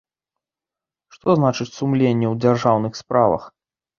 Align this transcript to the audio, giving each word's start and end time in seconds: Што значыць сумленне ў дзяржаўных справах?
Што 1.17 1.29
значыць 1.41 1.69
сумленне 1.79 2.27
ў 2.33 2.41
дзяржаўных 2.45 2.93
справах? 3.03 3.47